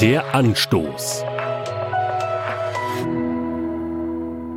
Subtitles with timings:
[0.00, 1.24] Der Anstoß.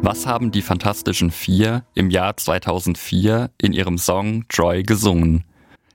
[0.02, 5.44] Was haben die Fantastischen Vier im Jahr 2004 in ihrem Song Troy gesungen?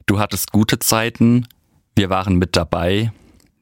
[0.05, 1.49] Du hattest gute Zeiten,
[1.97, 3.11] wir waren mit dabei,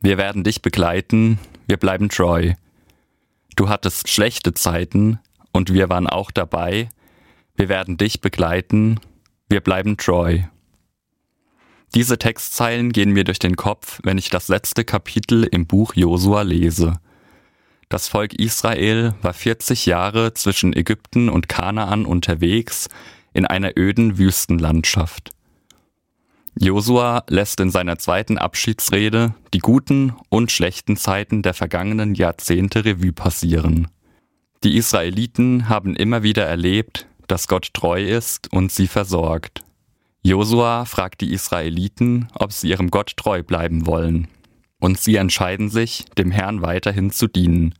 [0.00, 1.38] wir werden dich begleiten,
[1.68, 2.56] wir bleiben Troy.
[3.54, 5.20] Du hattest schlechte Zeiten
[5.52, 6.88] und wir waren auch dabei,
[7.54, 8.98] wir werden dich begleiten,
[9.48, 10.46] wir bleiben Troy.
[11.96, 16.42] Diese Textzeilen gehen mir durch den Kopf, wenn ich das letzte Kapitel im Buch Josua
[16.42, 17.00] lese.
[17.88, 22.90] Das Volk Israel war 40 Jahre zwischen Ägypten und Kanaan unterwegs
[23.32, 25.30] in einer öden Wüstenlandschaft.
[26.54, 33.14] Josua lässt in seiner zweiten Abschiedsrede die guten und schlechten Zeiten der vergangenen Jahrzehnte Revue
[33.14, 33.88] passieren.
[34.64, 39.62] Die Israeliten haben immer wieder erlebt, dass Gott treu ist und sie versorgt.
[40.26, 44.26] Josua fragt die Israeliten, ob sie ihrem Gott treu bleiben wollen.
[44.80, 47.76] Und sie entscheiden sich, dem Herrn weiterhin zu dienen.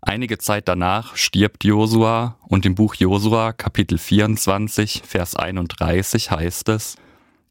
[0.00, 6.96] Einige Zeit danach stirbt Josua und im Buch Josua Kapitel 24 Vers 31 heißt es,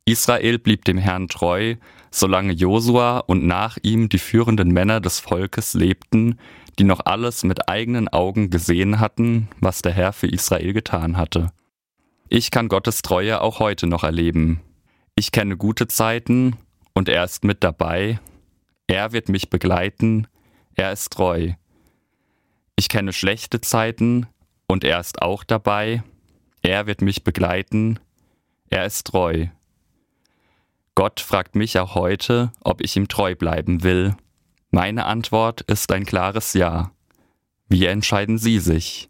[0.03, 1.75] Israel blieb dem Herrn treu,
[2.11, 6.37] solange Josua und nach ihm die führenden Männer des Volkes lebten,
[6.79, 11.53] die noch alles mit eigenen Augen gesehen hatten, was der Herr für Israel getan hatte.
[12.27, 14.61] Ich kann Gottes Treue auch heute noch erleben.
[15.15, 16.57] Ich kenne gute Zeiten
[16.93, 18.19] und er ist mit dabei.
[18.87, 20.27] Er wird mich begleiten.
[20.75, 21.53] Er ist treu.
[22.75, 24.27] Ich kenne schlechte Zeiten
[24.67, 26.03] und er ist auch dabei.
[26.61, 27.99] Er wird mich begleiten.
[28.69, 29.47] Er ist treu.
[30.95, 34.15] Gott fragt mich auch heute, ob ich ihm treu bleiben will.
[34.71, 36.91] Meine Antwort ist ein klares Ja.
[37.67, 39.09] Wie entscheiden Sie sich?